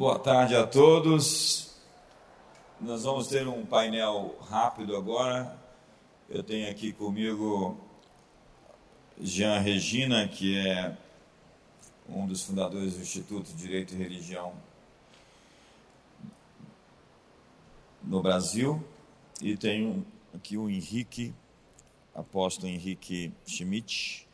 [0.00, 1.74] Boa tarde a todos.
[2.80, 5.54] Nós vamos ter um painel rápido agora.
[6.26, 7.76] Eu tenho aqui comigo
[9.20, 10.96] Jean Regina, que é
[12.08, 14.54] um dos fundadores do Instituto Direito e Religião
[18.02, 18.82] no Brasil.
[19.42, 20.02] E tenho
[20.34, 21.34] aqui o Henrique,
[22.14, 24.26] apóstolo Henrique Schmidt.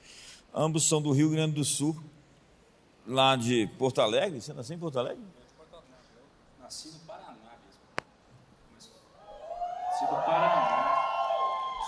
[0.55, 2.01] Ambos são do Rio Grande do Sul,
[3.05, 4.41] lá de Porto Alegre.
[4.41, 5.25] Você nasceu em Porto Alegre?
[6.67, 7.29] Nasci no Paraná
[7.63, 7.81] mesmo.
[9.87, 10.97] Nasci do Paraná.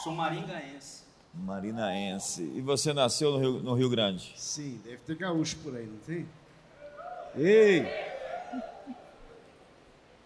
[0.05, 1.03] Sou maringaense.
[1.35, 2.43] Marinaense.
[2.45, 4.33] E você nasceu no Rio, no Rio Grande?
[4.37, 6.29] Sim, deve ter gaúcho por aí, não tem?
[7.37, 7.89] Ei!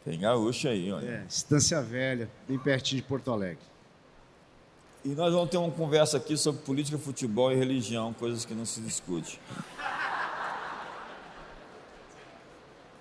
[0.05, 1.09] Tem gaúcho aí, olha.
[1.09, 3.65] É, Estância Velha, bem pertinho de Porto Alegre.
[5.03, 8.67] E nós vamos ter uma conversa aqui sobre política, futebol e religião, coisas que não
[8.67, 9.41] se discute.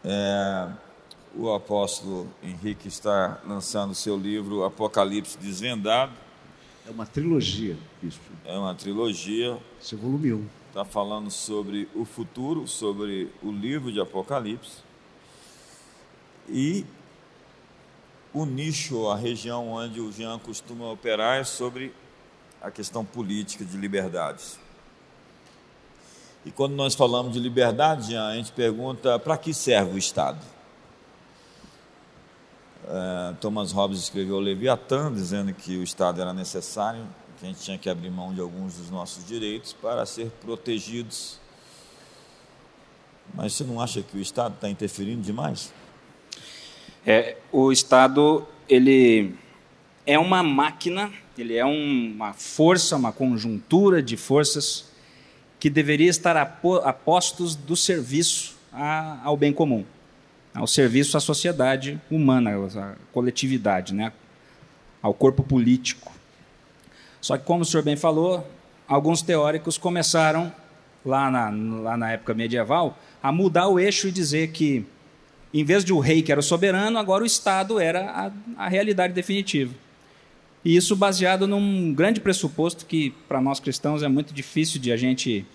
[0.05, 0.71] É,
[1.35, 6.11] o apóstolo Henrique está lançando seu livro Apocalipse Desvendado.
[6.87, 8.23] É uma trilogia, bispo.
[8.43, 10.45] É uma trilogia, Esse é o volume 1.
[10.69, 14.77] está falando sobre o futuro, sobre o livro de Apocalipse.
[16.49, 16.85] E
[18.33, 21.93] o nicho, a região onde o Jean costuma operar é sobre
[22.61, 24.59] a questão política de liberdades.
[26.45, 30.39] E quando nós falamos de liberdade, Jean, a gente pergunta para que serve o Estado?
[32.87, 37.03] É, Thomas Hobbes escreveu Leviatã, dizendo que o Estado era necessário,
[37.39, 41.39] que a gente tinha que abrir mão de alguns dos nossos direitos para ser protegidos.
[43.33, 45.73] Mas você não acha que o Estado está interferindo demais?
[47.05, 49.35] É, o Estado ele
[50.05, 54.85] é uma máquina, ele é um- uma força, uma conjuntura de forças
[55.59, 56.45] que deveria estar a
[56.93, 58.55] postos do serviço
[59.23, 59.85] ao bem comum,
[60.53, 64.11] ao serviço à sociedade humana, à coletividade, né?
[65.01, 66.11] ao corpo político.
[67.19, 68.47] Só que, como o senhor bem falou,
[68.87, 70.51] alguns teóricos começaram,
[71.05, 71.49] lá na,
[71.81, 74.85] lá na época medieval, a mudar o eixo e dizer que
[75.53, 78.67] em vez de o rei que era o soberano, agora o Estado era a, a
[78.69, 79.73] realidade definitiva.
[80.63, 84.97] E isso baseado num grande pressuposto que, para nós cristãos, é muito difícil de a
[84.97, 85.45] gente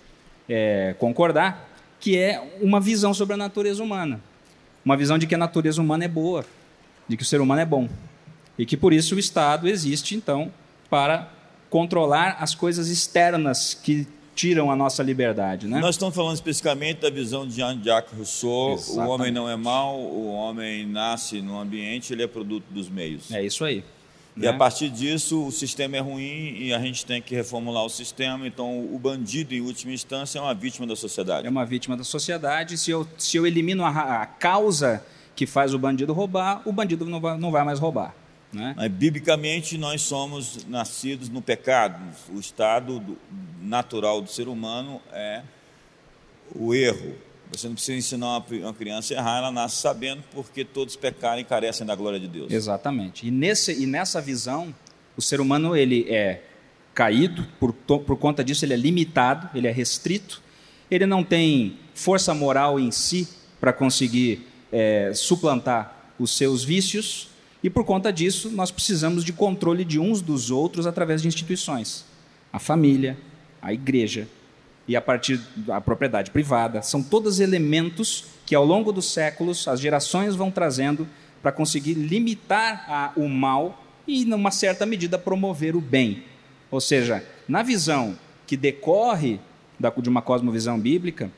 [0.47, 4.21] é, concordar, que é uma visão sobre a natureza humana.
[4.87, 6.45] Uma visão de que a natureza humana é boa,
[7.09, 7.89] de que o ser humano é bom.
[8.57, 10.49] E que, por isso, o Estado existe, então,
[10.89, 11.29] para
[11.69, 15.67] controlar as coisas externas que tiram a nossa liberdade.
[15.67, 15.81] Né?
[15.81, 19.09] Nós estamos falando especificamente da visão de Jean-Jacques Rousseau: o Exatamente.
[19.09, 23.29] homem não é mau, o homem nasce no ambiente, ele é produto dos meios.
[23.29, 23.83] É isso aí.
[24.37, 24.49] E né?
[24.49, 28.47] a partir disso, o sistema é ruim e a gente tem que reformular o sistema.
[28.47, 31.47] Então, o bandido, em última instância, é uma vítima da sociedade.
[31.47, 32.77] é uma vítima da sociedade.
[32.77, 35.03] Se eu, se eu elimino a, a causa
[35.35, 38.15] que faz o bandido roubar, o bandido não vai, não vai mais roubar.
[38.53, 38.73] Né?
[38.77, 41.99] Mas, biblicamente, nós somos nascidos no pecado.
[42.33, 43.17] O estado do-
[43.61, 45.41] natural do ser humano é
[46.55, 47.15] o erro.
[47.51, 51.43] Você não precisa ensinar uma, criança a errar, ela nasce sabendo, porque todos pecaram e
[51.43, 52.51] carecem da glória de Deus.
[52.51, 53.27] Exatamente.
[53.27, 54.73] E, nesse, e nessa visão,
[55.15, 56.41] o ser humano ele é
[56.93, 60.41] caído, por, por conta disso ele é limitado, ele é restrito,
[60.89, 63.27] ele não tem força moral em si
[63.59, 67.29] para conseguir é, suplantar os seus vícios,
[67.63, 72.05] e por conta disso nós precisamos de controle de uns dos outros através de instituições.
[72.51, 73.17] A família,
[73.61, 74.27] a igreja
[74.87, 79.79] e a partir da propriedade privada, são todos elementos que ao longo dos séculos as
[79.79, 81.07] gerações vão trazendo
[81.41, 86.23] para conseguir limitar a- o mal e, numa certa medida, promover o bem.
[86.71, 89.39] Ou seja, na visão que decorre
[89.79, 91.29] da- de uma cosmovisão bíblica,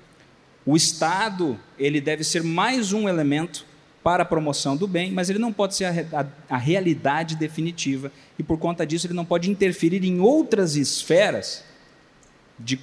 [0.65, 3.65] o Estado ele deve ser mais um elemento
[4.03, 8.11] para a promoção do bem, mas ele não pode ser a, a- a realidade definitiva
[8.37, 11.63] e por conta disso ele não pode interferir em outras esferas
[12.57, 12.79] de,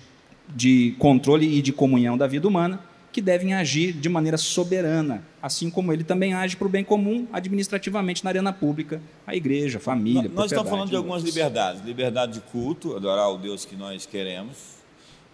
[0.55, 2.81] de controle e de comunhão da vida humana
[3.17, 7.27] que devem agir de maneira soberana, assim como ele também age para o bem comum
[7.33, 12.35] administrativamente na arena pública, a igreja, a família, Nós estamos falando de algumas liberdades: liberdade
[12.35, 14.59] de culto, adorar o Deus que nós queremos,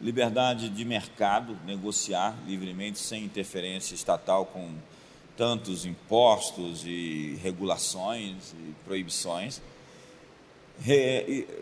[0.00, 4.70] liberdade de mercado, negociar livremente, sem interferência estatal, com
[5.37, 9.61] tantos impostos e regulações e proibições.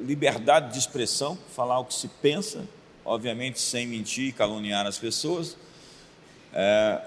[0.03, 2.67] Liberdade de expressão, falar o que se pensa,
[3.11, 5.57] obviamente sem mentir e caluniar as pessoas.
[6.53, 7.03] É,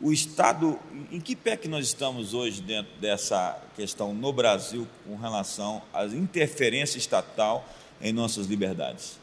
[0.00, 0.76] o Estado,
[1.12, 6.04] em que pé que nós estamos hoje dentro dessa questão no Brasil com relação à
[6.06, 7.64] interferência estatal
[8.02, 9.18] em nossas liberdades?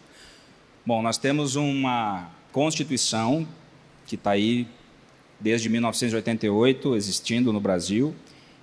[0.86, 3.46] Bom, nós temos uma Constituição
[4.06, 4.66] que está aí
[5.42, 8.16] desde 1988 existindo no Brasil,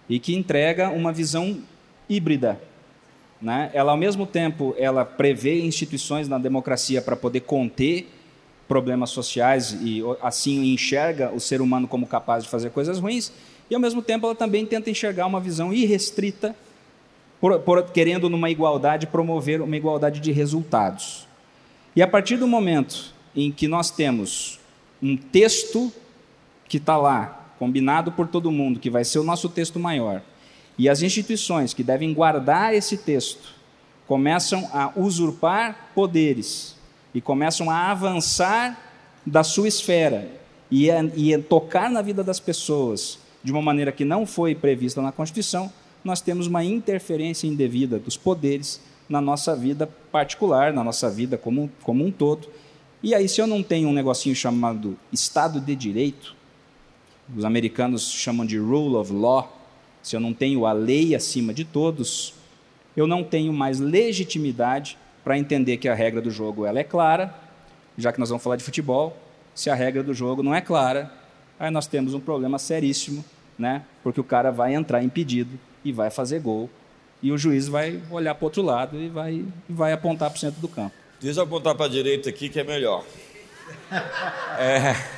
[0.08, 1.62] e que entrega uma visão
[2.08, 2.58] híbrida.
[3.40, 3.70] Né?
[3.72, 8.08] Ela, ao mesmo tempo, ela prevê instituições na democracia para poder conter
[8.66, 13.32] problemas sociais e assim enxerga o ser humano como capaz de fazer coisas ruins,
[13.70, 16.54] e ao mesmo tempo ela também tenta enxergar uma visão irrestrita,
[17.40, 21.26] por, por, querendo numa igualdade promover uma igualdade de resultados.
[21.94, 24.58] E a partir do momento em que nós temos
[25.00, 25.92] um texto
[26.68, 30.20] que está lá, combinado por todo mundo, que vai ser o nosso texto maior,
[30.78, 33.54] e as instituições que devem guardar esse texto
[34.06, 36.76] começam a usurpar poderes
[37.12, 38.80] e começam a avançar
[39.26, 40.30] da sua esfera
[40.70, 44.54] e a, e a tocar na vida das pessoas de uma maneira que não foi
[44.54, 45.72] prevista na Constituição,
[46.04, 51.70] nós temos uma interferência indevida dos poderes na nossa vida particular, na nossa vida como,
[51.82, 52.48] como um todo.
[53.02, 56.36] E aí, se eu não tenho um negocinho chamado Estado de Direito,
[57.36, 59.57] os americanos chamam de rule of law,
[60.02, 62.34] se eu não tenho a lei acima de todos,
[62.96, 67.34] eu não tenho mais legitimidade para entender que a regra do jogo ela é clara,
[67.96, 69.16] já que nós vamos falar de futebol,
[69.54, 71.12] se a regra do jogo não é clara,
[71.58, 73.24] aí nós temos um problema seríssimo,
[73.58, 73.82] né?
[74.02, 76.70] porque o cara vai entrar impedido e vai fazer gol,
[77.22, 80.40] e o juiz vai olhar para outro lado e vai, e vai apontar para o
[80.40, 80.94] centro do campo.
[81.20, 83.04] Deixa eu apontar para a direita aqui que é melhor.
[84.58, 85.17] É...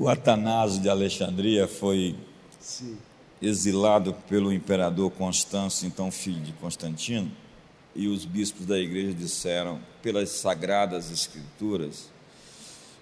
[0.00, 2.14] O Atanásio de Alexandria foi
[2.60, 2.96] Sim.
[3.42, 7.28] exilado pelo imperador Constâncio, então filho de Constantino,
[7.96, 12.08] e os bispos da igreja disseram, pelas sagradas escrituras,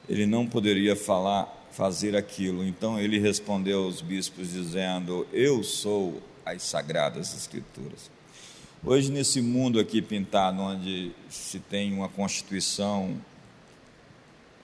[0.09, 2.65] ele não poderia falar, fazer aquilo.
[2.65, 8.11] Então ele respondeu aos bispos dizendo: Eu sou as sagradas escrituras.
[8.83, 13.19] Hoje nesse mundo aqui pintado, onde se tem uma constituição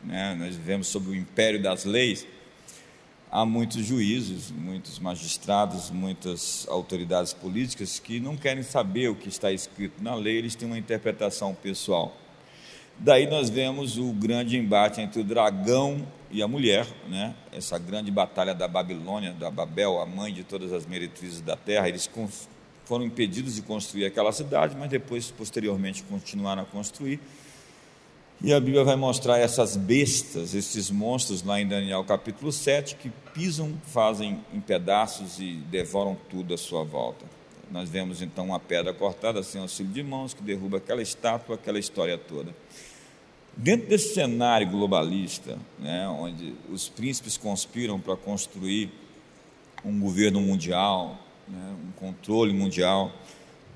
[0.02, 0.34] né?
[0.38, 2.26] nós vivemos sob o império das leis,
[3.30, 9.50] há muitos juízes, muitos magistrados, muitas autoridades políticas que não querem saber o que está
[9.50, 12.16] escrito na lei, eles têm uma interpretação pessoal.
[12.98, 17.34] Daí nós vemos o grande embate entre o dragão e a mulher, né?
[17.50, 21.88] essa grande batalha da Babilônia, da Babel, a mãe de todas as meretrizes da terra.
[21.88, 22.08] Eles
[22.84, 27.18] foram impedidos de construir aquela cidade, mas depois, posteriormente, continuaram a construir.
[28.44, 33.08] E a Bíblia vai mostrar essas bestas, esses monstros lá em Daniel capítulo 7, que
[33.32, 37.24] pisam, fazem em pedaços e devoram tudo à sua volta.
[37.70, 41.78] Nós vemos então uma pedra cortada sem auxílio de mãos que derruba aquela estátua, aquela
[41.78, 42.52] história toda.
[43.56, 48.90] Dentro desse cenário globalista, né, onde os príncipes conspiram para construir
[49.84, 51.16] um governo mundial,
[51.46, 53.12] né, um controle mundial,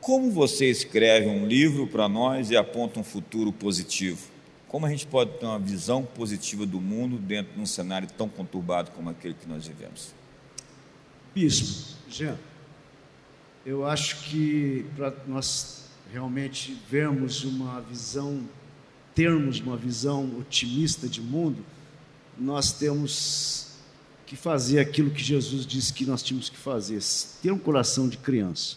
[0.01, 4.35] como você escreve um livro para nós e aponta um futuro positivo?
[4.77, 8.29] Como a gente pode ter uma visão positiva do mundo dentro de um cenário tão
[8.29, 10.13] conturbado como aquele que nós vivemos?
[11.35, 12.37] Bispo, Jean,
[13.65, 18.47] eu acho que para nós realmente vermos uma visão,
[19.15, 21.65] termos uma visão otimista de mundo,
[22.39, 23.79] nós temos
[24.27, 27.03] que fazer aquilo que Jesus disse que nós tínhamos que fazer,
[27.43, 28.77] ter um coração de criança.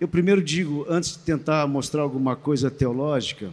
[0.00, 3.52] Eu primeiro digo, antes de tentar mostrar alguma coisa teológica,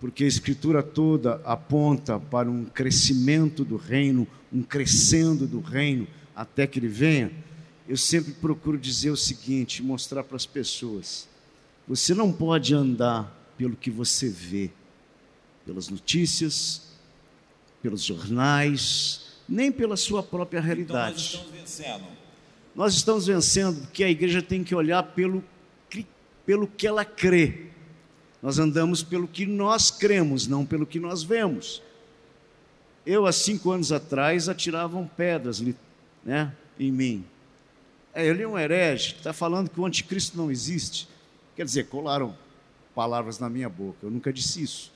[0.00, 6.66] porque a Escritura toda aponta para um crescimento do reino, um crescendo do reino até
[6.66, 7.32] que ele venha,
[7.88, 11.28] eu sempre procuro dizer o seguinte: mostrar para as pessoas.
[11.88, 14.70] Você não pode andar pelo que você vê,
[15.64, 16.92] pelas notícias,
[17.82, 21.38] pelos jornais, nem pela sua própria realidade.
[21.38, 22.04] Então nós estamos vencendo.
[22.74, 25.42] Nós estamos vencendo porque a igreja tem que olhar pelo,
[26.46, 27.67] pelo que ela crê
[28.42, 31.82] nós andamos pelo que nós cremos, não pelo que nós vemos.
[33.04, 35.62] Eu, há cinco anos atrás, atiravam pedras
[36.24, 37.24] né, em mim.
[38.14, 41.08] É, ele é um herege, está falando que o anticristo não existe.
[41.56, 42.36] Quer dizer, colaram
[42.94, 43.98] palavras na minha boca.
[44.02, 44.92] Eu nunca disse isso.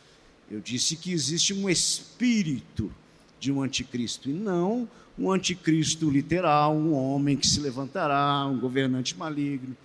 [0.51, 2.93] Eu disse que existe um espírito
[3.41, 9.17] de um anticristo e não um anticristo literal, um homem que se levantará, um governante
[9.17, 9.77] maligno.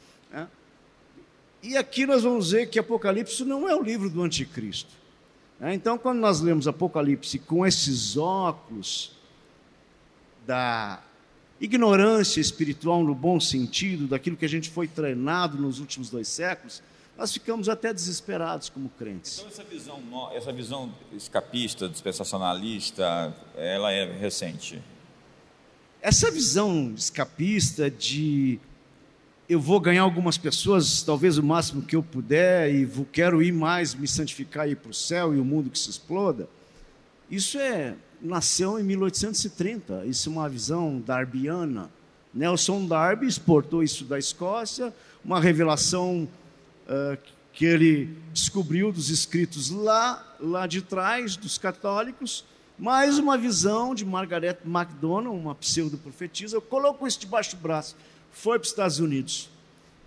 [1.67, 4.89] E aqui nós vamos ver que Apocalipse não é o livro do anticristo.
[5.59, 5.73] Né?
[5.73, 9.11] Então, quando nós lemos Apocalipse com esses óculos
[10.45, 11.03] da
[11.59, 16.81] ignorância espiritual no bom sentido, daquilo que a gente foi treinado nos últimos dois séculos,
[17.17, 19.39] nós ficamos até desesperados como crentes.
[19.39, 24.81] Então essa visão, essa visão escapista, dispensacionalista, ela é recente.
[26.01, 28.57] Essa visão escapista de
[29.49, 33.53] eu vou ganhar algumas pessoas, talvez o máximo que eu puder, e vou, quero ir
[33.53, 36.49] mais, me santificar e ir para o céu e o mundo que se exploda.
[37.29, 40.05] Isso é nasceu em 1830.
[40.05, 41.89] Isso é uma visão darbiana.
[42.33, 46.27] Nelson Darby exportou isso da Escócia, uma revelação
[46.87, 47.17] uh,
[47.53, 52.45] que ele descobriu dos escritos lá, lá de trás, dos católicos,
[52.77, 57.95] mais uma visão de Margaret MacDonald, uma pseudo-profetisa, colocou isso debaixo do braço,
[58.37, 59.49] foi para os Estados Unidos.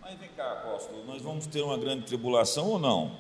[0.01, 3.17] Mas vem cá, apóstolo, nós vamos ter uma grande tribulação ou não?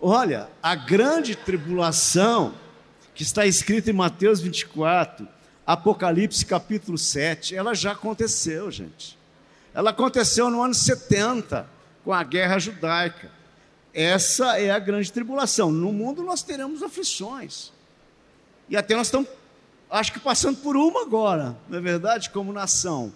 [0.00, 2.54] Olha, a grande tribulação
[3.14, 5.28] que está escrita em Mateus 24,
[5.66, 9.18] Apocalipse capítulo 7, ela já aconteceu, gente.
[9.74, 11.68] Ela aconteceu no ano 70,
[12.04, 13.30] com a guerra judaica.
[13.92, 15.70] Essa é a grande tribulação.
[15.70, 17.72] No mundo nós teremos aflições.
[18.68, 19.28] E até nós estamos,
[19.90, 22.30] acho que passando por uma agora, não é verdade?
[22.30, 23.12] Como nação.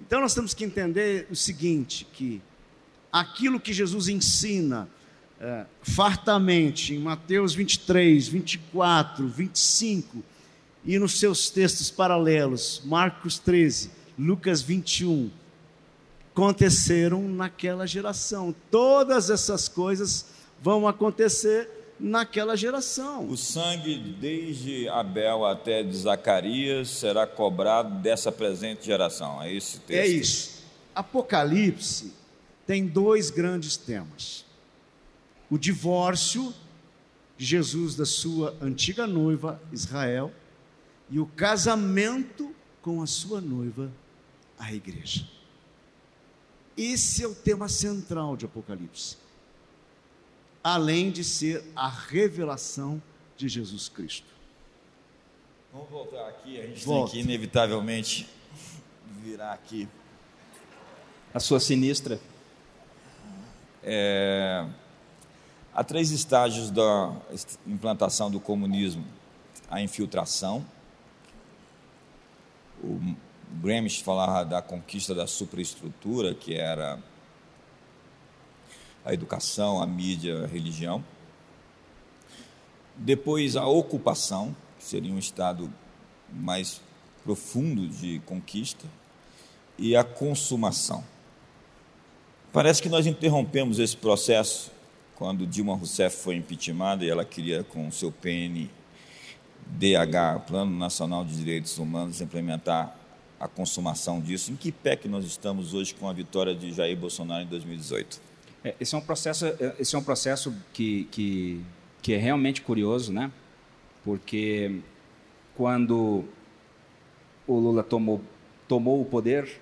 [0.00, 2.40] Então nós temos que entender o seguinte: que
[3.12, 4.88] aquilo que Jesus ensina
[5.40, 10.22] é, fartamente em Mateus 23, 24, 25
[10.84, 15.30] e nos seus textos paralelos, Marcos 13, Lucas 21,
[16.32, 18.54] aconteceram naquela geração.
[18.70, 20.26] Todas essas coisas
[20.62, 23.28] vão acontecer naquela geração.
[23.28, 29.42] O sangue desde Abel até de Zacarias será cobrado dessa presente geração.
[29.42, 30.00] É esse texto.
[30.00, 30.64] É isso.
[30.94, 32.12] Apocalipse
[32.66, 34.44] tem dois grandes temas:
[35.50, 36.54] o divórcio
[37.36, 40.32] de Jesus da sua antiga noiva Israel
[41.10, 43.90] e o casamento com a sua noiva,
[44.58, 45.26] a igreja.
[46.76, 49.16] Esse é o tema central de Apocalipse
[50.64, 53.00] além de ser a revelação
[53.36, 54.26] de Jesus Cristo.
[55.70, 57.12] Vamos voltar aqui, a gente Volta.
[57.12, 58.26] tem que inevitavelmente
[59.22, 59.86] virar aqui.
[61.34, 62.18] A sua sinistra.
[63.82, 64.66] É,
[65.74, 67.14] há três estágios da
[67.66, 69.04] implantação do comunismo:
[69.68, 70.64] a infiltração.
[72.82, 73.00] O
[73.60, 76.98] Gramsci falava da conquista da superestrutura, que era
[79.04, 81.04] a educação, a mídia, a religião.
[82.96, 85.72] Depois, a ocupação, que seria um estado
[86.32, 86.80] mais
[87.22, 88.86] profundo de conquista,
[89.78, 91.04] e a consumação.
[92.52, 94.70] Parece que nós interrompemos esse processo
[95.16, 98.70] quando Dilma Rousseff foi impeachmentada e ela queria, com o seu PNDH,
[100.46, 102.96] Plano Nacional de Direitos Humanos, implementar
[103.38, 104.52] a consumação disso.
[104.52, 108.20] Em que pé que nós estamos hoje com a vitória de Jair Bolsonaro em 2018?
[108.64, 111.60] É, esse é um processo, é, esse é um processo que, que,
[112.00, 113.30] que é realmente curioso, né?
[114.02, 114.80] Porque
[115.54, 116.24] quando
[117.46, 118.22] o Lula tomou,
[118.66, 119.60] tomou o poder,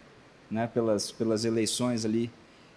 [0.49, 2.30] né, pelas, pelas eleições ali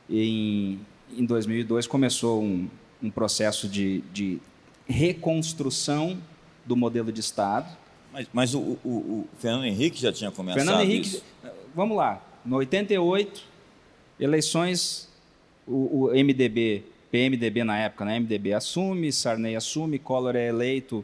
[0.10, 0.80] em,
[1.16, 2.68] em 2002, começou um,
[3.02, 4.40] um processo de, de
[4.88, 6.18] reconstrução
[6.66, 7.70] do modelo de Estado.
[8.12, 11.24] Mas, mas o, o, o, Fernando Henrique já tinha começado Fernando Henrique, isso?
[11.76, 13.44] Vamos lá, no 88,
[14.20, 15.10] eleições
[15.68, 18.20] o, o MDB, PMDB na época, né?
[18.20, 21.04] MDB assume, Sarney assume, Collor é eleito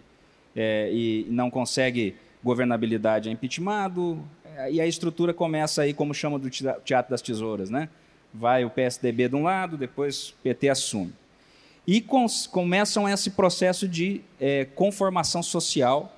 [0.55, 4.21] é, e não consegue governabilidade, é impeachmentado,
[4.57, 7.89] é, e a estrutura começa aí, como chama do Teatro das Tesouras, né?
[8.33, 11.13] Vai o PSDB de um lado, depois o PT assume.
[11.85, 16.15] E com, começam esse processo de é, conformação social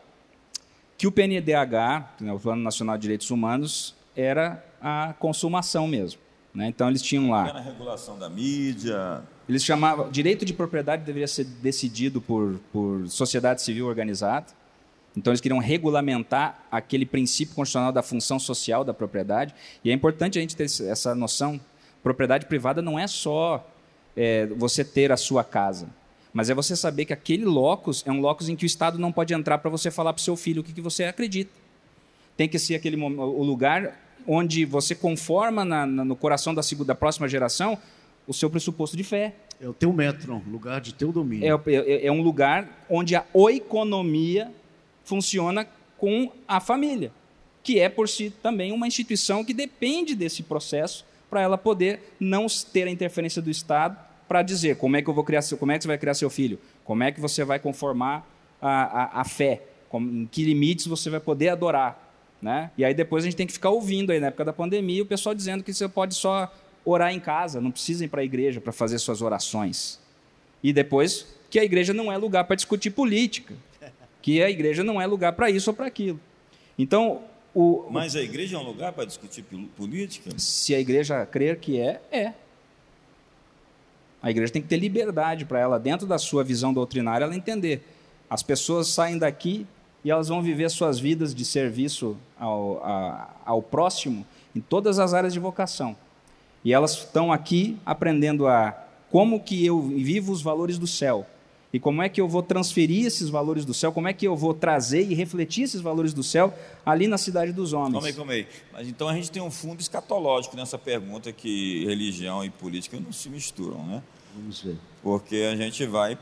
[0.97, 6.23] que o PNDH, né, o Plano Nacional de Direitos Humanos, era a consumação mesmo.
[6.53, 6.67] Né?
[6.67, 7.51] Então eles tinham lá.
[7.53, 9.22] Na regulação da mídia.
[9.50, 10.10] Eles chamavam.
[10.12, 14.48] Direito de propriedade deveria ser decidido por, por sociedade civil organizada.
[15.15, 19.53] Então eles queriam regulamentar aquele princípio constitucional da função social da propriedade.
[19.83, 21.60] E é importante a gente ter essa noção.
[22.01, 23.65] Propriedade privada não é só
[24.15, 25.88] é, você ter a sua casa,
[26.33, 29.12] mas é você saber que aquele locus é um locus em que o Estado não
[29.12, 31.51] pode entrar para você falar para o seu filho o que, que você acredita.
[32.36, 36.96] Tem que ser aquele o lugar onde você conforma na, na, no coração da, da
[36.96, 37.77] próxima geração
[38.27, 39.36] o seu pressuposto de fé.
[39.60, 41.62] É o teu metro, lugar de teu domínio.
[41.65, 44.51] É, é, é um lugar onde a oikonomia
[45.03, 47.12] funciona com a família,
[47.62, 52.48] que é por si também uma instituição que depende desse processo para ela poder não
[52.72, 55.77] ter a interferência do Estado para dizer como é que eu vou criar, como é
[55.77, 58.27] que você vai criar seu filho, como é que você vai conformar
[58.62, 62.02] a, a, a fé, como, em que limites você vai poder adorar.
[62.43, 62.69] Né?
[62.77, 65.05] E aí depois a gente tem que ficar ouvindo aí na época da pandemia o
[65.05, 68.59] pessoal dizendo que você pode só orar em casa, não precisa ir para a igreja
[68.59, 69.97] para fazer suas orações.
[70.62, 73.55] E depois que a igreja não é lugar para discutir política,
[74.21, 76.19] que a igreja não é lugar para isso ou para aquilo.
[76.77, 77.21] Então,
[77.55, 79.45] o, Mas a igreja é um lugar para discutir
[79.77, 80.29] política?
[80.38, 82.33] Se a igreja crer que é, é.
[84.21, 87.81] A igreja tem que ter liberdade para ela, dentro da sua visão doutrinária, ela entender.
[88.29, 89.65] As pessoas saem daqui
[90.03, 95.13] e elas vão viver suas vidas de serviço ao, a, ao próximo em todas as
[95.13, 95.95] áreas de vocação.
[96.63, 98.77] E elas estão aqui aprendendo a
[99.10, 101.25] como que eu vivo os valores do céu
[101.74, 104.36] e como é que eu vou transferir esses valores do céu, como é que eu
[104.36, 106.53] vou trazer e refletir esses valores do céu
[106.86, 107.93] ali na cidade dos homens.
[107.93, 108.48] Calma aí, calma aí.
[108.72, 113.12] Mas então a gente tem um fundo escatológico nessa pergunta que religião e política não
[113.12, 114.03] se misturam, né?
[114.36, 114.77] Vamos ver.
[115.01, 116.15] Porque a gente vai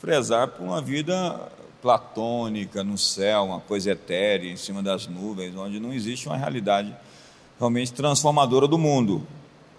[0.00, 1.50] prezar por uma vida
[1.84, 6.96] platônica no céu, uma coisa etérea em cima das nuvens, onde não existe uma realidade
[7.58, 9.22] realmente transformadora do mundo.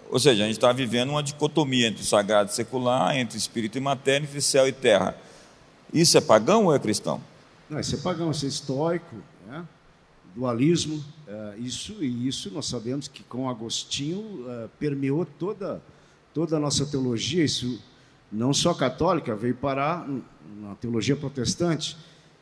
[0.08, 3.80] Ou seja, a gente está vivendo uma dicotomia entre sagrado e secular, entre espírito e
[3.80, 5.16] matéria, entre céu e terra.
[5.92, 7.20] Isso é pagão ou é cristão?
[7.68, 9.66] Não, isso é pagão, isso é estoico, né?
[10.32, 11.04] dualismo.
[11.26, 15.82] É, isso e isso nós sabemos que com Agostinho é, permeou toda
[16.32, 17.44] toda a nossa teologia.
[17.44, 17.82] Isso
[18.30, 20.06] não só católica veio parar
[20.60, 21.96] na teologia protestante.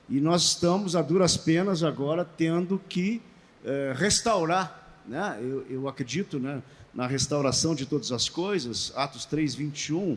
[0.09, 3.23] E nós estamos a duras penas agora tendo que
[3.65, 5.39] é, restaurar, né?
[5.41, 6.63] Eu, eu acredito, né?
[6.95, 10.17] na restauração de todas as coisas, Atos 3, 21,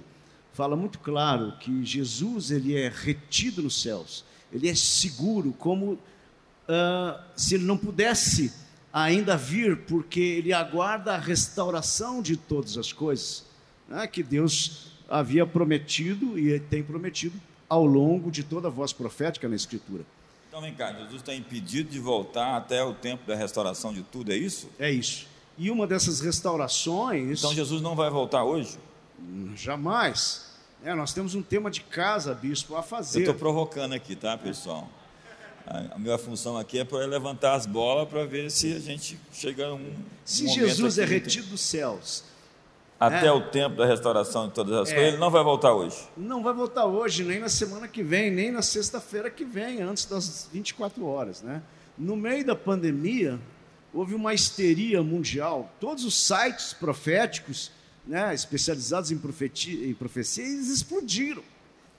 [0.53, 7.19] fala muito claro que Jesus ele é retido nos céus, ele é seguro, como uh,
[7.35, 8.53] se ele não pudesse
[8.93, 13.43] ainda vir, porque ele aguarda a restauração de todas as coisas,
[13.89, 19.47] né, que Deus havia prometido e tem prometido ao longo de toda a voz profética
[19.47, 20.03] na Escritura.
[20.47, 24.31] Então vem cá, Jesus está impedido de voltar até o tempo da restauração de tudo,
[24.31, 24.69] é isso?
[24.79, 25.27] É isso.
[25.57, 27.39] E uma dessas restaurações.
[27.39, 28.77] Então Jesus não vai voltar hoje?
[29.55, 30.47] Jamais.
[30.83, 33.19] É, nós temos um tema de casa, bispo, a fazer.
[33.19, 34.87] Eu estou provocando aqui, tá, pessoal?
[35.65, 39.67] A minha função aqui é para levantar as bolas para ver se a gente chega
[39.67, 39.93] a um.
[40.23, 42.23] Se Jesus é retido dos céus.
[42.99, 43.31] Até é.
[43.31, 44.93] o tempo da restauração de todas as é.
[44.93, 45.97] coisas, ele não vai voltar hoje.
[46.17, 50.05] Não vai voltar hoje, nem na semana que vem, nem na sexta-feira que vem, antes
[50.05, 51.41] das 24 horas.
[51.41, 51.61] Né?
[51.97, 53.39] No meio da pandemia,
[53.93, 55.71] houve uma histeria mundial.
[55.79, 57.71] Todos os sites proféticos,
[58.05, 61.43] né, especializados em, profetia, em profecia, eles explodiram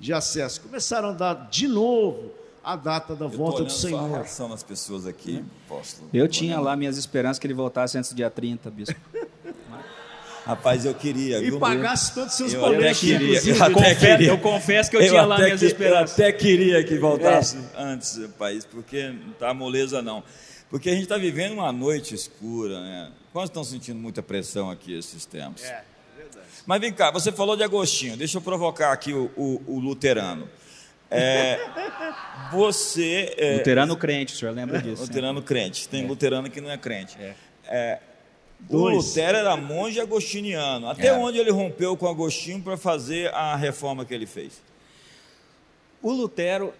[0.00, 0.61] de acesso.
[0.61, 2.32] Começaram a dar de novo
[2.62, 3.98] a data da volta do Senhor.
[3.98, 6.11] Só a reação das pessoas aqui, apóstolo.
[6.12, 9.00] Eu tinha lá minhas esperanças que ele voltasse antes do dia 30, bispo.
[10.48, 11.40] Rapaz, eu queria.
[11.40, 11.61] E viu?
[11.61, 12.87] pagasse todos os seus eu boletos.
[12.87, 14.28] Até queria, eu, até confesso, queria.
[14.28, 16.18] eu confesso que eu, eu tinha lá minhas que, esperanças.
[16.18, 17.82] Eu até queria que voltasse é.
[17.82, 20.24] antes, país, porque não está moleza, não.
[20.70, 23.11] Porque a gente está vivendo uma noite escura, né?
[23.30, 25.64] Quantos estão sentindo muita pressão aqui esses tempos?
[25.64, 25.84] É,
[26.16, 26.46] verdade.
[26.64, 30.48] Mas vem cá, você falou de Agostinho, deixa eu provocar aqui o, o, o luterano.
[31.11, 31.61] É,
[32.50, 33.34] você.
[33.37, 35.02] É, luterano crente, o senhor lembra disso?
[35.02, 35.46] Luterano né?
[35.46, 36.06] crente, tem é.
[36.06, 37.18] luterano que não é crente.
[37.68, 37.98] É.
[38.70, 40.88] é o Lutero era monge agostiniano.
[40.88, 44.60] Até onde ele rompeu com Agostinho para fazer a reforma que ele fez?
[46.02, 46.72] O Lutero,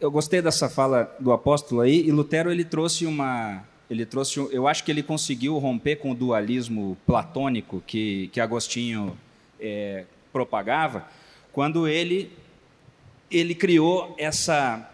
[0.00, 4.68] eu gostei dessa fala do apóstolo aí, e Lutero ele trouxe uma, ele trouxe, eu
[4.68, 9.18] acho que ele conseguiu romper com o dualismo platônico que, que Agostinho
[9.58, 11.06] é, propagava,
[11.52, 12.30] quando ele
[13.30, 14.89] ele criou essa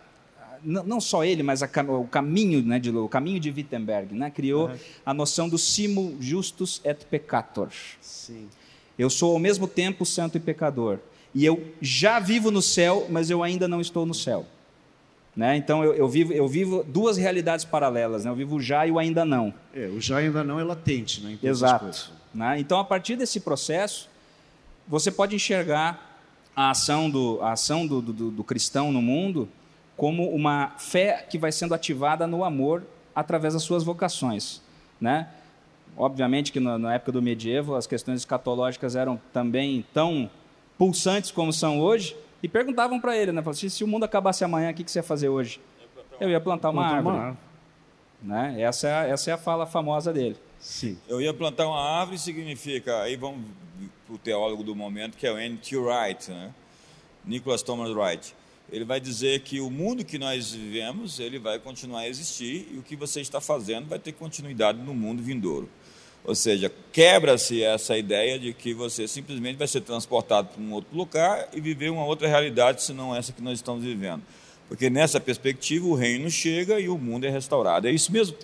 [0.63, 4.69] não só ele, mas a, o caminho, né, de, o caminho de Wittenberg, né, criou
[4.69, 4.77] uhum.
[5.05, 7.69] a noção do simul justus et peccator.
[8.01, 8.49] Sim.
[8.99, 10.99] Eu sou ao mesmo tempo santo e pecador
[11.35, 14.47] e eu já vivo no céu, mas eu ainda não estou no céu.
[15.37, 15.55] Né?
[15.55, 18.31] Então eu, eu, vivo, eu vivo duas realidades paralelas, né?
[18.31, 19.53] eu vivo o já e o ainda não.
[19.75, 21.21] É, o já e ainda não é latente.
[21.21, 22.11] Né, Exato.
[22.35, 22.59] Né?
[22.59, 24.09] Então, a partir desse processo,
[24.89, 26.23] você pode enxergar
[26.57, 29.47] a ação do, a ação do, do, do cristão no mundo
[29.97, 32.83] como uma fé que vai sendo ativada no amor
[33.15, 34.63] através das suas vocações.
[35.01, 35.29] Né?
[35.97, 40.31] Obviamente que na época do medievo as questões escatológicas eram também tão
[40.77, 43.43] pulsantes como são hoje, e perguntavam para ele, né?
[43.45, 45.61] Assim, se o mundo acabasse amanhã, o que, você ia fazer hoje?
[46.21, 47.17] Eu ia plantar uma plantar árvore.
[47.17, 47.41] Uma árvore.
[48.23, 48.63] Né?
[48.63, 50.37] Essa, é, essa é a fala famosa dele.
[50.59, 50.99] Sim.
[51.09, 53.45] Eu ia plantar uma árvore significa, aí vamos
[54.07, 55.77] para o teólogo do momento, que é o N.T.
[55.77, 56.53] Wright, né?
[57.25, 58.35] Nicholas Thomas Wright.
[58.71, 62.79] Ele vai dizer que o mundo que nós vivemos, ele vai continuar a existir e
[62.79, 65.69] o que você está fazendo vai ter continuidade no mundo vindouro.
[66.25, 70.97] Ou seja, quebra-se essa ideia de que você simplesmente vai ser transportado para um outro
[70.97, 74.23] lugar e viver uma outra realidade, senão essa que nós estamos vivendo.
[74.69, 77.87] Porque nessa perspectiva o reino chega e o mundo é restaurado.
[77.87, 78.37] É isso mesmo?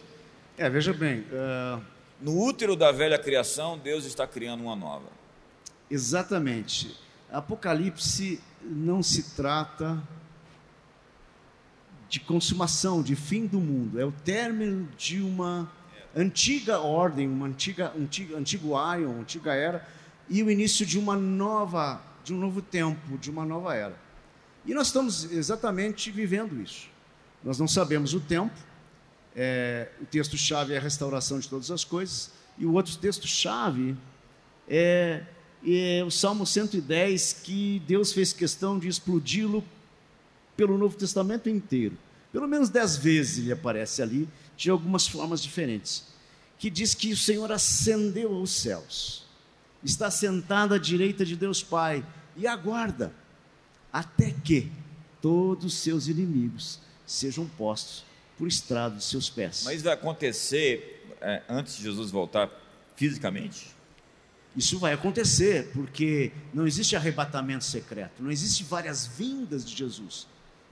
[0.57, 1.21] É, veja bem.
[1.21, 1.83] Uh...
[2.23, 5.09] No útero da velha criação, Deus está criando uma nova.
[5.91, 6.97] Exatamente.
[7.33, 10.03] Apocalipse não se trata
[12.09, 13.99] de consumação, de fim do mundo.
[13.99, 15.71] É o término de uma
[16.15, 19.89] antiga ordem, uma antiga, antigo Ion, antiga era,
[20.29, 23.97] e o início de uma nova, de um novo tempo, de uma nova era.
[24.67, 26.89] E nós estamos exatamente vivendo isso.
[27.43, 28.55] Nós não sabemos o tempo.
[29.35, 32.31] É, o texto-chave é a restauração de todas as coisas.
[32.59, 33.97] E o outro texto-chave
[34.69, 35.25] é,
[35.67, 39.65] é o Salmo 110, que Deus fez questão de explodi-lo
[40.57, 41.97] pelo Novo Testamento inteiro.
[42.33, 46.05] Pelo menos dez vezes ele aparece ali, de algumas formas diferentes.
[46.59, 49.25] Que diz que o Senhor ascendeu aos céus,
[49.83, 52.05] está sentado à direita de Deus Pai
[52.37, 53.13] e aguarda
[53.93, 54.71] até que
[55.21, 58.05] todos os seus inimigos sejam postos
[58.39, 59.63] por estrado de seus pés.
[59.65, 62.51] Mas vai acontecer é, antes de Jesus voltar
[62.97, 63.75] fisicamente?
[64.57, 70.27] Isso vai acontecer, porque não existe arrebatamento secreto, não existe várias vindas de Jesus.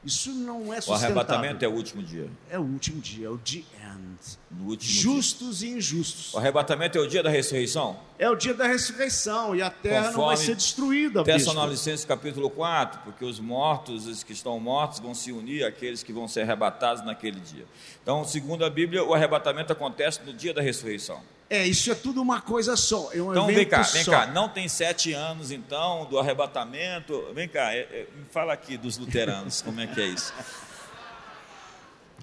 [0.05, 0.93] Isso não é sustentável.
[0.93, 2.29] O arrebatamento é o último dia.
[2.49, 4.81] É o último dia, é o the end.
[4.81, 5.69] Justos dia.
[5.69, 6.33] e injustos.
[6.33, 7.99] O arrebatamento é o dia da ressurreição?
[8.19, 11.23] É o dia da ressurreição e a terra Conforme não vai ser destruída.
[11.23, 16.15] Tessalonicenses capítulo 4, porque os mortos, os que estão mortos, vão se unir àqueles que
[16.15, 17.67] vão ser arrebatados naquele dia.
[18.03, 21.21] Então, segundo a Bíblia, o arrebatamento acontece no dia da ressurreição.
[21.51, 23.11] É, isso é tudo uma coisa só.
[23.13, 24.13] É um então vem cá, vem só.
[24.13, 24.27] cá.
[24.29, 27.27] Não tem sete anos então do arrebatamento.
[27.35, 30.33] Vem cá, é, é, me fala aqui dos luteranos, como é que é isso?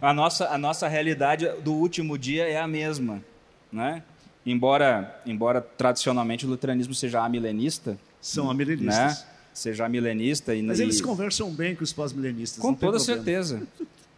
[0.01, 3.21] A nossa, a nossa realidade do último dia é a mesma,
[3.69, 4.01] né?
[4.45, 9.27] Embora, embora tradicionalmente o luteranismo seja amilenista, são amilenistas, né?
[9.53, 12.61] seja amilenista e mas eles conversam bem com os pós-milenistas.
[12.61, 13.67] Com toda certeza,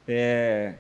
[0.08, 0.76] é,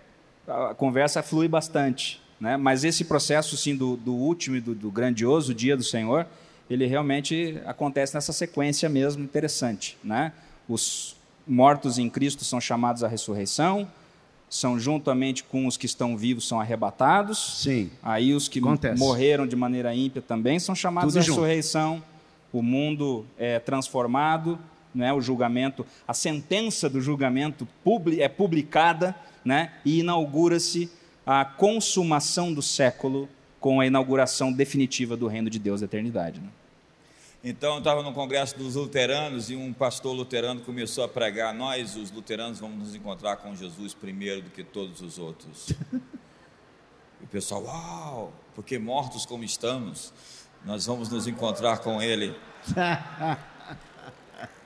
[0.47, 2.21] a conversa flui bastante.
[2.39, 2.55] Né?
[2.55, 6.25] Mas esse processo, sim, do, do último e do, do, grandioso dia do Senhor,
[6.69, 9.97] ele realmente acontece nessa sequência mesmo interessante.
[10.03, 10.31] Né?
[10.67, 13.87] Os mortos em Cristo são chamados à ressurreição,
[14.49, 17.61] são juntamente com os que estão vivos são arrebatados.
[17.61, 17.91] Sim.
[18.01, 18.97] Aí os que acontece.
[18.97, 21.95] morreram de maneira ímpia também são chamados Tudo à ressurreição.
[21.95, 22.19] Junto.
[22.51, 24.57] O mundo é transformado,
[24.93, 25.13] né?
[25.13, 27.67] O julgamento, a sentença do julgamento
[28.17, 29.71] é publicada, né?
[29.85, 30.89] E inaugura-se
[31.31, 36.39] a consumação do século com a inauguração definitiva do reino de Deus da eternidade.
[36.39, 36.49] Né?
[37.43, 41.95] Então, eu estava no congresso dos luteranos e um pastor luterano começou a pregar: nós,
[41.95, 45.69] os luteranos, vamos nos encontrar com Jesus primeiro do que todos os outros.
[45.93, 50.11] e o pessoal, uau, porque mortos como estamos,
[50.65, 52.35] nós vamos nos encontrar com Ele.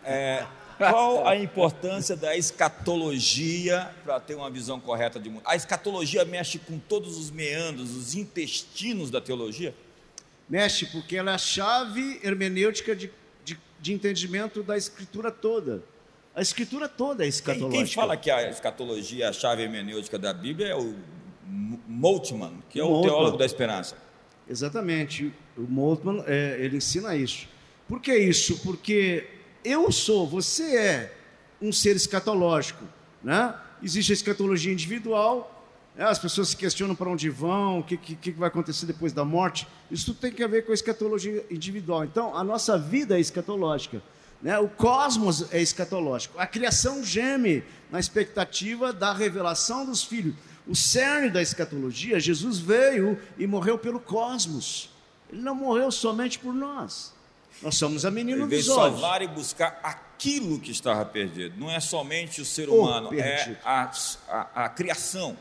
[0.05, 0.45] É,
[0.77, 5.43] qual a importância da escatologia para ter uma visão correta de mundo?
[5.45, 9.73] A escatologia mexe com todos os meandros, os intestinos da teologia?
[10.49, 13.11] Mexe, porque ela é a chave hermenêutica de,
[13.43, 15.83] de, de entendimento da escritura toda.
[16.35, 17.77] A escritura toda é escatológica.
[17.77, 20.95] Quem, quem fala que a escatologia é a chave hermenêutica da Bíblia é o
[21.45, 23.11] Moltmann, que é o Moltmann.
[23.11, 23.95] teólogo da esperança.
[24.49, 25.31] Exatamente.
[25.55, 27.47] O Moltmann, é, ele ensina isso.
[27.87, 28.59] Por que isso?
[28.63, 29.27] Porque
[29.63, 31.17] eu sou, você é
[31.61, 32.83] um ser escatológico.
[33.23, 33.53] Né?
[33.81, 36.05] Existe a escatologia individual, né?
[36.05, 39.23] as pessoas se questionam para onde vão, o que, que, que, vai acontecer depois da
[39.23, 39.67] morte.
[39.89, 42.03] Isso tudo tem que ver com a escatologia individual.
[42.03, 44.01] Então, a nossa vida é escatológica.
[44.41, 44.59] Né?
[44.59, 46.37] O cosmos é escatológico.
[46.37, 50.35] A criação geme na expectativa da revelação dos filhos.
[50.67, 54.89] O cerne da escatologia, Jesus veio e morreu pelo cosmos.
[55.31, 57.13] Ele não morreu somente por nós.
[57.61, 58.99] Nós somos a menina dos olhos.
[58.99, 61.57] salvar e buscar aquilo que estava perdido.
[61.57, 63.91] Não é somente o ser humano, oh, é a,
[64.27, 65.37] a, a criação.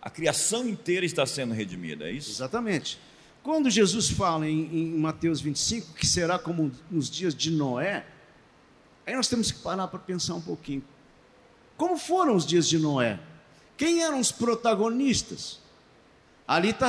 [0.00, 2.30] A criação inteira está sendo redimida, é isso?
[2.30, 2.98] Exatamente.
[3.42, 8.04] Quando Jesus fala em, em, Mateus 25 que será como nos dias de Noé,
[9.06, 10.82] aí nós temos que parar para pensar um pouquinho.
[11.76, 13.18] Como foram os dias de Noé?
[13.76, 15.60] Quem eram os protagonistas?
[16.46, 16.88] Ali está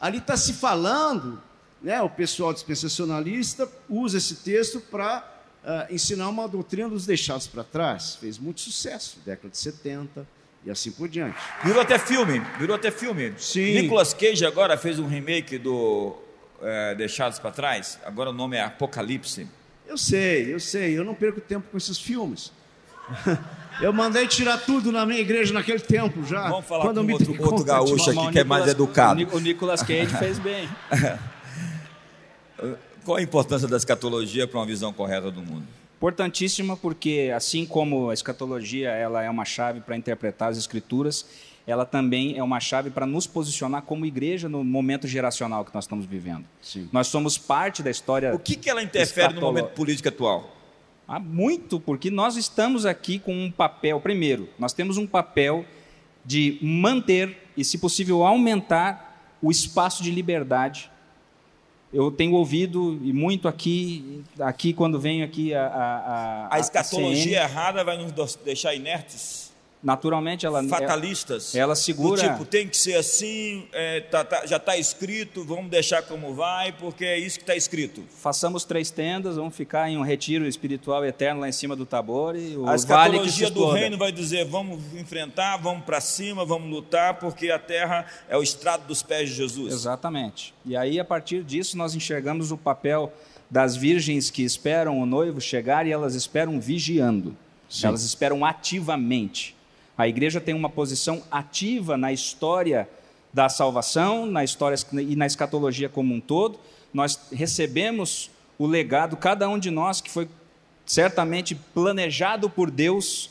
[0.00, 1.42] ali tá se falando
[1.82, 7.46] né, o pessoal dispensacionalista usa esse texto para uh, ah, ensinar uma doutrina dos deixados
[7.46, 8.16] para trás.
[8.16, 10.26] Fez muito sucesso, década de 70
[10.64, 11.36] e assim por diante.
[11.64, 13.34] Virou até filme, virou até filme.
[13.36, 13.80] Sim.
[13.80, 16.14] Nicolas Cage agora fez um remake do
[16.62, 19.48] é, Deixados para Trás, agora o nome é Apocalipse.
[19.86, 22.52] Eu sei, eu sei, eu não perco tempo com esses filmes.
[23.80, 26.48] Eu mandei tirar tudo na minha igreja naquele tempo já.
[26.48, 29.26] Vamos falar com outro, outro gaúcho aqui que é mais educado.
[29.32, 30.68] O Nicolas Cage fez bem.
[33.04, 35.64] Qual a importância da escatologia para uma visão correta do mundo?
[35.96, 41.26] Importantíssima porque, assim como a escatologia ela é uma chave para interpretar as escrituras,
[41.66, 45.84] ela também é uma chave para nos posicionar como igreja no momento geracional que nós
[45.84, 46.44] estamos vivendo.
[46.60, 46.88] Sim.
[46.92, 48.34] Nós somos parte da história.
[48.34, 49.40] O que, que ela interfere escatolo...
[49.40, 50.56] no momento político atual?
[51.06, 54.00] Há muito, porque nós estamos aqui com um papel.
[54.00, 55.64] Primeiro, nós temos um papel
[56.24, 60.90] de manter e, se possível, aumentar o espaço de liberdade
[61.92, 65.96] eu tenho ouvido e muito aqui, aqui quando venho aqui a a,
[66.46, 69.51] a, a escatologia a errada vai nos deixar inertes
[69.82, 74.76] naturalmente ela fatalistas ela segura tipo tem que ser assim é, tá, tá, já está
[74.76, 78.04] escrito vamos deixar como vai porque é isso que está escrito.
[78.18, 82.36] Façamos três tendas vamos ficar em um retiro espiritual eterno lá em cima do Tabor
[82.36, 83.18] e o a vale
[83.50, 88.36] do reino vai dizer vamos enfrentar vamos para cima vamos lutar porque a terra é
[88.36, 89.72] o estrado dos pés de Jesus.
[89.72, 90.54] Exatamente.
[90.64, 93.12] E aí a partir disso nós enxergamos o papel
[93.50, 97.36] das virgens que esperam o noivo chegar e elas esperam vigiando.
[97.68, 97.86] Sim.
[97.86, 99.56] elas esperam ativamente
[99.96, 102.88] a igreja tem uma posição ativa na história
[103.32, 106.58] da salvação, na história e na escatologia como um todo.
[106.92, 110.28] Nós recebemos o legado, cada um de nós, que foi
[110.84, 113.30] certamente planejado por Deus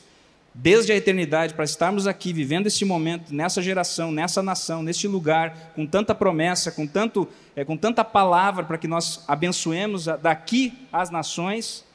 [0.54, 5.72] desde a eternidade para estarmos aqui vivendo esse momento, nessa geração, nessa nação, neste lugar,
[5.76, 11.10] com tanta promessa, com, tanto, é, com tanta palavra para que nós abençoemos daqui as
[11.10, 11.86] nações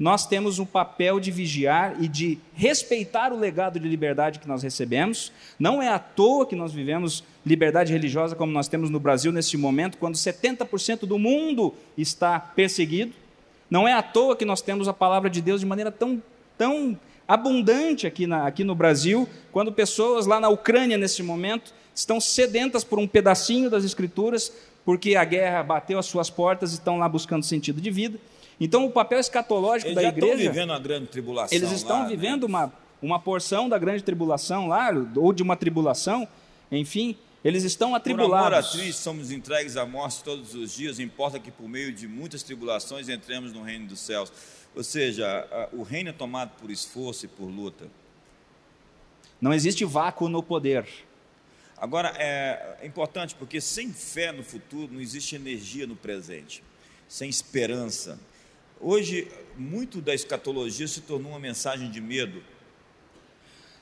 [0.00, 4.62] nós temos um papel de vigiar e de respeitar o legado de liberdade que nós
[4.62, 5.30] recebemos.
[5.58, 9.58] Não é à toa que nós vivemos liberdade religiosa como nós temos no Brasil neste
[9.58, 13.12] momento, quando 70% do mundo está perseguido.
[13.68, 16.22] Não é à toa que nós temos a palavra de Deus de maneira tão,
[16.56, 22.18] tão abundante aqui, na, aqui no Brasil, quando pessoas lá na Ucrânia, nesse momento, estão
[22.18, 24.50] sedentas por um pedacinho das Escrituras,
[24.82, 28.18] porque a guerra bateu às suas portas e estão lá buscando sentido de vida.
[28.60, 30.26] Então, o papel escatológico eles da igreja.
[30.26, 31.56] Eles estão vivendo a grande tribulação.
[31.56, 32.10] Eles estão lá, né?
[32.10, 32.48] vivendo né?
[32.48, 36.28] uma, uma porção da grande tribulação lá, ou de uma tribulação,
[36.70, 37.16] enfim.
[37.42, 38.48] Eles estão atribulados.
[38.48, 41.90] Por amor a Cristo, somos entregues à morte todos os dias, importa que por meio
[41.90, 44.30] de muitas tribulações entremos no reino dos céus.
[44.76, 47.86] Ou seja, o reino é tomado por esforço e por luta.
[49.40, 50.86] Não existe vácuo no poder.
[51.78, 56.62] Agora, é importante porque sem fé no futuro não existe energia no presente,
[57.08, 58.18] sem esperança,
[58.82, 62.42] Hoje, muito da escatologia se tornou uma mensagem de medo.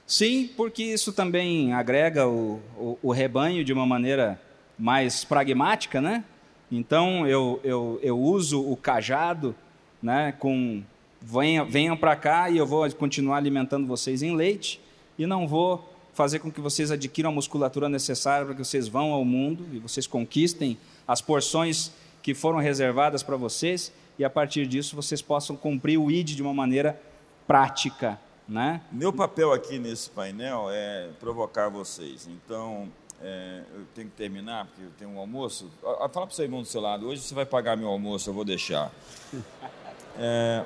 [0.04, 4.40] Sim, porque isso também agrega o, o, o rebanho de uma maneira
[4.76, 6.24] mais pragmática, né?
[6.72, 9.54] Então eu, eu, eu uso o cajado,
[10.02, 10.32] né?
[10.32, 10.82] Com
[11.20, 14.80] venham, venham para cá e eu vou continuar alimentando vocês em leite
[15.16, 19.12] e não vou fazer com que vocês adquiram a musculatura necessária para que vocês vão
[19.12, 24.66] ao mundo e vocês conquistem as porções que foram reservadas para vocês e a partir
[24.66, 27.00] disso vocês possam cumprir o ID de uma maneira
[27.46, 28.20] prática.
[28.48, 28.81] Né?
[28.90, 32.26] Meu papel aqui nesse painel é provocar vocês.
[32.26, 32.88] Então,
[33.22, 35.70] é, eu tenho que terminar, porque eu tenho um almoço.
[35.83, 38.35] Fala para o seu irmão do seu lado, hoje você vai pagar meu almoço, eu
[38.35, 38.90] vou deixar.
[40.20, 40.64] É,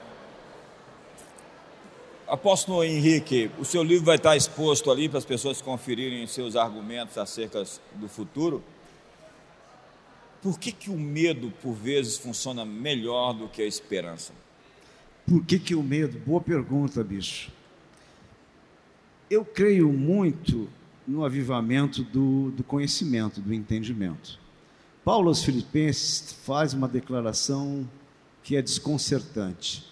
[2.26, 7.18] Apóstolo Henrique, o seu livro vai estar exposto ali para as pessoas conferirem seus argumentos
[7.18, 7.62] acerca
[7.96, 8.64] do futuro.
[10.42, 14.32] Por que, que o medo, por vezes, funciona melhor do que a esperança?
[15.24, 16.18] Por que, que o medo?
[16.18, 17.52] Boa pergunta, bicho.
[19.30, 20.68] Eu creio muito
[21.06, 24.40] no avivamento do, do conhecimento, do entendimento.
[25.04, 27.88] Paulo aos Filipenses faz uma declaração
[28.42, 29.86] que é desconcertante.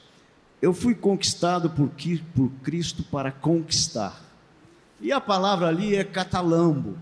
[0.60, 1.90] Eu fui conquistado por,
[2.34, 4.20] por Cristo para conquistar.
[5.00, 6.98] E a palavra ali é catalambo,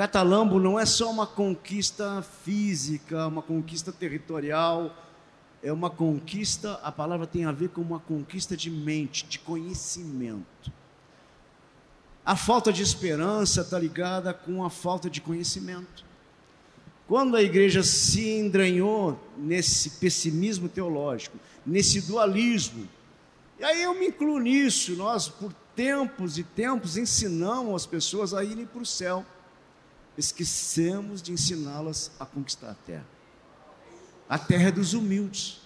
[0.00, 4.96] Catalambo não é só uma conquista física, uma conquista territorial,
[5.62, 10.72] é uma conquista, a palavra tem a ver com uma conquista de mente, de conhecimento.
[12.24, 16.02] A falta de esperança está ligada com a falta de conhecimento.
[17.06, 21.36] Quando a igreja se entranhou nesse pessimismo teológico,
[21.66, 22.88] nesse dualismo,
[23.58, 28.42] e aí eu me incluo nisso, nós por tempos e tempos ensinamos as pessoas a
[28.42, 29.26] irem para o céu
[30.20, 33.06] esquecemos de ensiná-las a conquistar a terra.
[34.28, 35.60] A terra é dos humildes,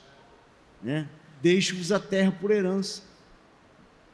[0.83, 1.09] né?
[1.43, 3.03] Deixe-vos a terra por herança.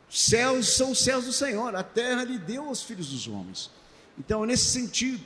[0.08, 3.70] Céus são os céus do Senhor, a terra lhe deu aos filhos dos homens.
[4.18, 5.22] Então, nesse sentido,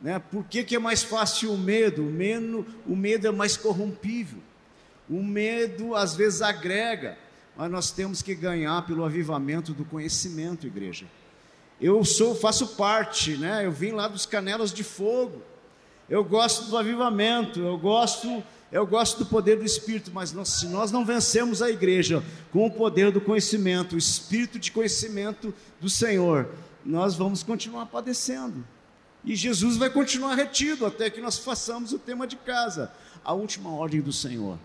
[0.00, 0.18] né?
[0.18, 2.02] Por que, que é mais fácil o medo?
[2.02, 4.38] O medo, o medo é mais corrompível.
[5.08, 7.18] O medo às vezes agrega,
[7.56, 11.06] mas nós temos que ganhar pelo avivamento do conhecimento, igreja.
[11.84, 13.66] Eu sou, faço parte, né?
[13.66, 15.42] Eu vim lá dos Canelas de Fogo.
[16.08, 18.42] Eu gosto do avivamento, eu gosto,
[18.72, 22.66] eu gosto do poder do Espírito, mas nós, se nós não vencemos a igreja com
[22.66, 26.48] o poder do conhecimento, o espírito de conhecimento do Senhor,
[26.82, 28.66] nós vamos continuar padecendo.
[29.22, 32.90] E Jesus vai continuar retido até que nós façamos o tema de casa,
[33.22, 34.58] a última ordem do Senhor,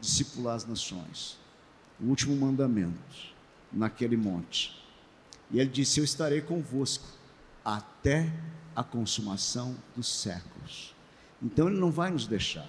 [0.00, 1.36] discipular as nações,
[2.00, 3.34] o último mandamento
[3.72, 4.85] naquele monte.
[5.50, 7.06] E ele disse: Eu estarei convosco
[7.64, 8.32] até
[8.74, 10.94] a consumação dos séculos.
[11.42, 12.66] Então ele não vai nos deixar.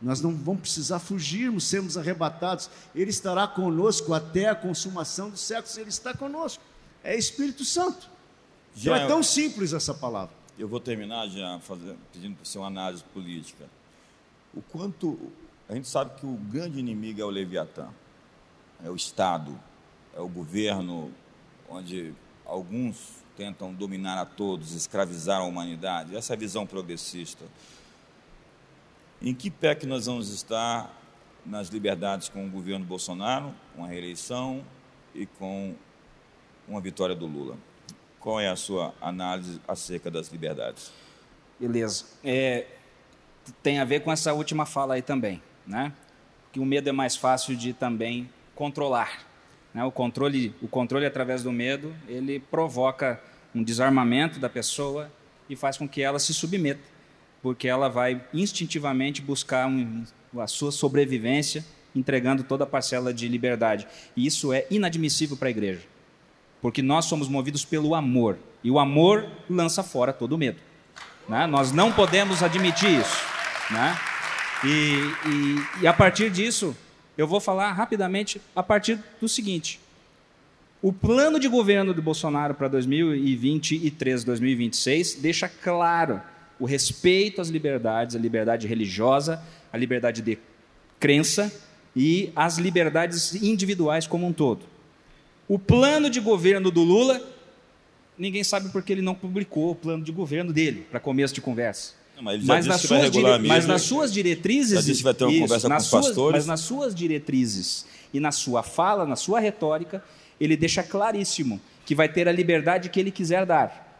[0.00, 2.70] Nós não vamos precisar fugirmos, sermos arrebatados.
[2.94, 5.76] Ele estará conosco até a consumação dos séculos.
[5.76, 6.62] Ele está conosco.
[7.04, 8.08] É Espírito Santo.
[8.74, 10.34] Já não é tão simples essa palavra.
[10.58, 13.66] Eu vou terminar já fazendo, pedindo para você uma análise política.
[14.54, 15.30] O quanto
[15.68, 17.88] a gente sabe que o grande inimigo é o Leviatã,
[18.84, 19.58] é o Estado,
[20.14, 21.12] é o governo,
[21.70, 22.12] onde
[22.44, 26.16] alguns tentam dominar a todos, escravizar a humanidade.
[26.16, 27.44] Essa é visão progressista.
[29.22, 30.94] Em que pé que nós vamos estar
[31.46, 34.64] nas liberdades com o governo Bolsonaro, com a reeleição
[35.14, 35.74] e com
[36.68, 37.56] uma vitória do Lula?
[38.18, 40.92] Qual é a sua análise acerca das liberdades?
[41.58, 42.04] Beleza.
[42.22, 42.66] É,
[43.62, 45.92] tem a ver com essa última fala aí também, né?
[46.52, 49.29] Que o medo é mais fácil de também controlar.
[49.74, 49.84] Né?
[49.84, 53.20] O controle, o controle através do medo, ele provoca
[53.54, 55.10] um desarmamento da pessoa
[55.48, 57.00] e faz com que ela se submeta
[57.42, 60.04] porque ela vai instintivamente buscar um,
[60.38, 63.86] a sua sobrevivência, entregando toda a parcela de liberdade.
[64.16, 65.82] E isso é inadmissível para a igreja,
[66.60, 70.60] porque nós somos movidos pelo amor, e o amor lança fora todo o medo.
[71.28, 71.46] Né?
[71.46, 73.24] Nós não podemos admitir isso.
[73.70, 73.98] Né?
[74.64, 74.68] E,
[75.26, 76.76] e, e a partir disso,
[77.20, 79.78] eu vou falar rapidamente a partir do seguinte.
[80.80, 86.22] O plano de governo do Bolsonaro para 2023, 2026 deixa claro
[86.58, 90.38] o respeito às liberdades, a liberdade religiosa, a liberdade de
[90.98, 91.52] crença
[91.94, 94.62] e as liberdades individuais como um todo.
[95.46, 97.20] O plano de governo do Lula,
[98.16, 101.99] ninguém sabe porque ele não publicou o plano de governo dele, para começo de conversa.
[102.22, 103.38] Mas, mas, nas suas dire...
[103.38, 104.84] mas, nas suas diretrizes.
[104.84, 106.36] Já disse vai ter uma isso, conversa com os suas, pastores.
[106.38, 110.02] Mas nas suas diretrizes e na sua fala, na sua retórica,
[110.40, 113.90] ele deixa claríssimo que vai ter a liberdade que ele quiser dar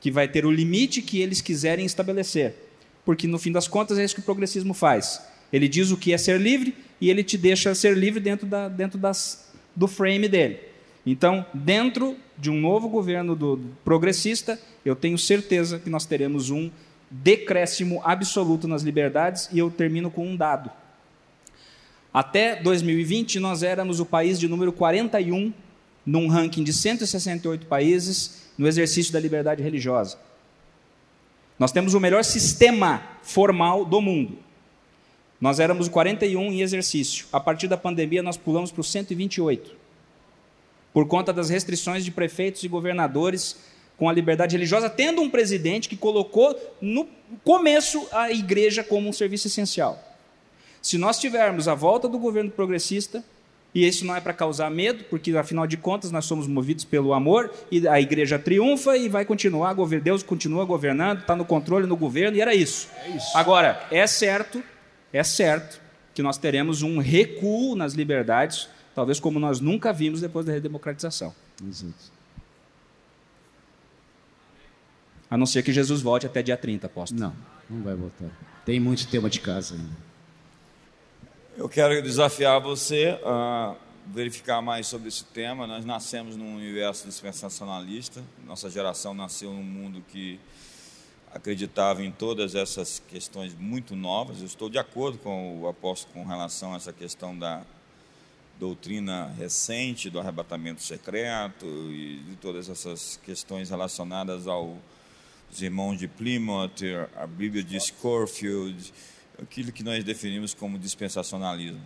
[0.00, 2.54] que vai ter o limite que eles quiserem estabelecer.
[3.04, 5.20] Porque no fim das contas é isso que o progressismo faz.
[5.52, 8.68] Ele diz o que é ser livre e ele te deixa ser livre dentro, da,
[8.68, 10.58] dentro das, do frame dele.
[11.04, 16.50] Então, dentro de um novo governo do, do progressista, eu tenho certeza que nós teremos
[16.50, 16.70] um
[17.10, 20.70] decréscimo absoluto nas liberdades e eu termino com um dado.
[22.12, 25.52] Até 2020, nós éramos o país de número 41
[26.04, 30.18] num ranking de 168 países no exercício da liberdade religiosa.
[31.58, 34.38] Nós temos o melhor sistema formal do mundo.
[35.40, 37.26] Nós éramos 41 em exercício.
[37.32, 39.74] A partir da pandemia, nós pulamos para o 128.
[40.92, 43.56] Por conta das restrições de prefeitos e governadores
[44.00, 47.06] com a liberdade religiosa, tendo um presidente que colocou no
[47.44, 50.02] começo a igreja como um serviço essencial.
[50.80, 53.22] Se nós tivermos a volta do governo progressista,
[53.74, 57.12] e isso não é para causar medo, porque afinal de contas nós somos movidos pelo
[57.12, 61.94] amor e a igreja triunfa e vai continuar, Deus continua governando, está no controle no
[61.94, 62.88] governo e era isso.
[63.04, 63.36] É isso.
[63.36, 64.62] Agora, é certo,
[65.12, 65.78] é certo
[66.14, 71.34] que nós teremos um recuo nas liberdades, talvez como nós nunca vimos depois da redemocratização.
[71.68, 72.19] Exato.
[75.30, 77.20] A não ser que Jesus volte até dia 30, apóstolo.
[77.20, 77.36] Não,
[77.68, 78.30] não vai voltar.
[78.64, 80.10] Tem muito tema de casa ainda.
[81.56, 85.66] Eu quero desafiar você a verificar mais sobre esse tema.
[85.66, 88.22] Nós nascemos num universo dispensacionalista.
[88.44, 90.40] Nossa geração nasceu num mundo que
[91.32, 94.40] acreditava em todas essas questões muito novas.
[94.40, 97.62] Eu estou de acordo com o apóstolo com relação a essa questão da
[98.58, 104.46] doutrina recente do arrebatamento secreto e de todas essas questões relacionadas
[105.50, 106.82] aos irmãos de Plymouth,
[107.16, 108.92] a Bíblia de Scofield
[109.42, 111.80] aquilo que nós definimos como dispensacionalismo.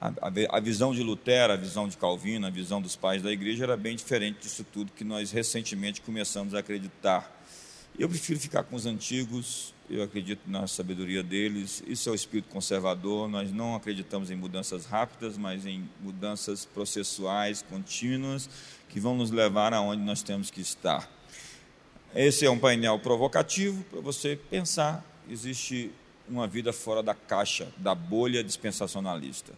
[0.00, 3.30] A, a, a, visão de Lutero, a visão de Calvino, a visão dos pais da
[3.30, 7.36] igreja era bem diferente disso tudo que nós recentemente começamos a acreditar.
[7.98, 12.48] Eu prefiro ficar com os antigos, eu acredito na sabedoria deles, isso é o espírito
[12.48, 18.48] conservador, nós não acreditamos em mudanças rápidas, mas em mudanças processuais, contínuas,
[18.88, 21.17] que vão nos levar aonde nós temos que estar.
[22.14, 25.04] Esse é um painel provocativo para você pensar.
[25.28, 25.90] Existe
[26.28, 29.52] uma vida fora da caixa, da bolha dispensacionalista.